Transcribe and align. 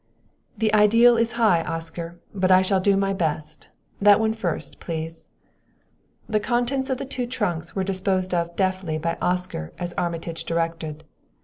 "The 0.57 0.73
ideal 0.73 1.15
is 1.15 1.33
high, 1.33 1.61
Oscar, 1.61 2.19
but 2.33 2.49
I 2.49 2.63
shall 2.63 2.79
do 2.79 2.97
my 2.97 3.13
best. 3.13 3.69
That 4.01 4.19
one 4.19 4.33
first, 4.33 4.79
please." 4.79 5.29
The 6.27 6.39
contents 6.39 6.89
of 6.89 6.97
the 6.97 7.05
two 7.05 7.27
trunks 7.27 7.75
were 7.75 7.83
disposed 7.83 8.33
of 8.33 8.55
deftly 8.55 8.97
by 8.97 9.15
Oscar 9.21 9.73
as 9.77 9.93
Armitage 9.99 10.43
directed. 10.43 11.03